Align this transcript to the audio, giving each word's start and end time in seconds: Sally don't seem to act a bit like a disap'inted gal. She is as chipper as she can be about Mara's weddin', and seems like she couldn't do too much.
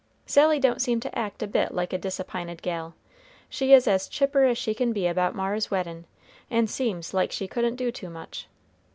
Sally 0.25 0.57
don't 0.57 0.81
seem 0.81 0.99
to 1.01 1.15
act 1.15 1.43
a 1.43 1.47
bit 1.47 1.75
like 1.75 1.93
a 1.93 1.97
disap'inted 1.99 2.63
gal. 2.63 2.95
She 3.49 3.71
is 3.71 3.87
as 3.87 4.07
chipper 4.07 4.45
as 4.45 4.57
she 4.57 4.73
can 4.73 4.93
be 4.93 5.05
about 5.05 5.35
Mara's 5.35 5.69
weddin', 5.69 6.05
and 6.49 6.67
seems 6.67 7.13
like 7.13 7.31
she 7.31 7.47
couldn't 7.47 7.75
do 7.75 7.91
too 7.91 8.09
much. 8.09 8.47